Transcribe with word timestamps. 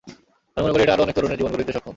আমি 0.57 0.63
মনে 0.67 0.73
করি, 0.77 0.83
এটা 0.85 0.93
আরও 0.95 1.03
অনেক 1.05 1.15
তরুণের 1.17 1.37
জীবন 1.39 1.51
গড়ে 1.51 1.61
দিতে 1.61 1.73
সক্ষম। 1.75 1.89